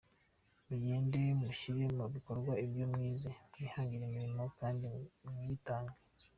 Mugende 0.67 1.19
mushyire 1.39 1.83
mu 1.97 2.05
bikorwa 2.13 2.53
ibyo 2.65 2.85
mwize, 2.91 3.29
mwihangire 3.51 4.03
imirimo 4.05 4.43
kandi 4.59 4.85
muyitange. 5.31 5.97